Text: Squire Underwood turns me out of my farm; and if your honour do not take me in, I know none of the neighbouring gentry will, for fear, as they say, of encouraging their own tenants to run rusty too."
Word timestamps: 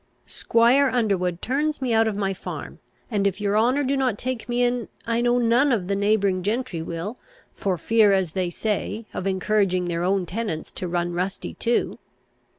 Squire 0.25 0.89
Underwood 0.91 1.43
turns 1.43 1.79
me 1.79 1.93
out 1.93 2.07
of 2.07 2.15
my 2.17 2.33
farm; 2.33 2.79
and 3.11 3.27
if 3.27 3.39
your 3.39 3.55
honour 3.55 3.83
do 3.83 3.95
not 3.95 4.17
take 4.17 4.49
me 4.49 4.63
in, 4.63 4.87
I 5.05 5.21
know 5.21 5.37
none 5.37 5.71
of 5.71 5.85
the 5.87 5.95
neighbouring 5.95 6.41
gentry 6.41 6.81
will, 6.81 7.19
for 7.53 7.77
fear, 7.77 8.11
as 8.11 8.31
they 8.31 8.49
say, 8.49 9.05
of 9.13 9.27
encouraging 9.27 9.85
their 9.85 10.01
own 10.01 10.25
tenants 10.25 10.71
to 10.71 10.87
run 10.87 11.13
rusty 11.13 11.53
too." 11.53 11.99